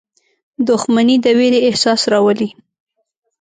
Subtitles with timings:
[0.67, 2.49] •دښمني د ویرې احساس راولي.